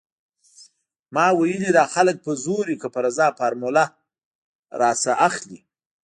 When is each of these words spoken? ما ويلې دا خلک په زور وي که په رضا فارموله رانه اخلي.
ما 1.15 1.25
ويلې 1.39 1.71
دا 1.77 1.85
خلک 1.93 2.15
په 2.25 2.31
زور 2.43 2.65
وي 2.69 2.77
که 2.81 2.87
په 2.93 2.99
رضا 3.05 3.27
فارموله 3.39 3.85
رانه 4.79 5.13
اخلي. 5.27 5.59